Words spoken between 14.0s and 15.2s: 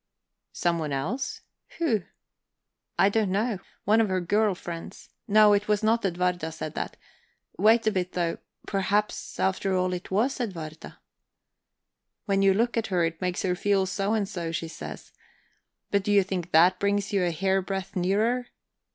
and so, she says.